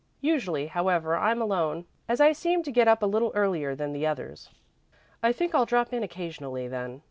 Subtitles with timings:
[0.21, 4.07] Usually, however I'm alone, as I seem to get up a little earlier than the
[4.07, 4.49] others."
[5.21, 6.99] "I think I'll drop in occasionally, then.